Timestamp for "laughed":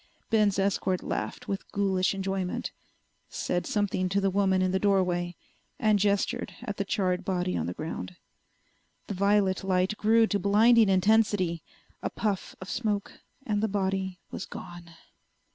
1.03-1.47